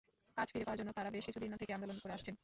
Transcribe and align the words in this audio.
কাজ 0.37 0.47
ফিরে 0.53 0.65
পাওয়ার 0.65 0.79
জন্য 0.81 0.91
তাঁরা 0.97 1.09
বেশ 1.15 1.23
কিছুদিন 1.27 1.49
থেকে 1.61 1.75
আন্দোলন 1.77 1.97
করে 2.03 2.13
আসছেন। 2.17 2.35